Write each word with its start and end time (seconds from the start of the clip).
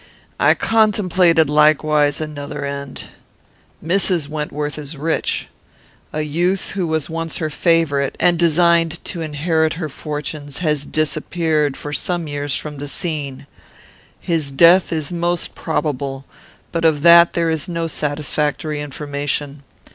"I 0.39 0.55
contemplated, 0.55 1.47
likewise, 1.47 2.19
another 2.19 2.65
end. 2.65 3.03
Mrs. 3.85 4.27
Wentworth 4.27 4.79
is 4.79 4.97
rich. 4.97 5.47
A 6.11 6.21
youth 6.21 6.71
who 6.71 6.87
was 6.87 7.07
once 7.07 7.37
her 7.37 7.51
favourite, 7.51 8.15
and 8.19 8.39
designed 8.39 9.05
to 9.05 9.21
inherit 9.21 9.73
her 9.73 9.89
fortunes, 9.89 10.57
has 10.57 10.85
disappeared, 10.87 11.77
for 11.77 11.93
some 11.93 12.27
years, 12.27 12.55
from 12.55 12.77
the 12.79 12.87
scene. 12.87 13.45
His 14.19 14.49
death 14.49 14.91
is 14.91 15.11
most 15.11 15.53
probable, 15.53 16.25
but 16.71 16.83
of 16.83 17.03
that 17.03 17.33
there 17.33 17.51
is 17.51 17.69
no 17.69 17.85
satisfactory 17.85 18.81
information. 18.81 19.61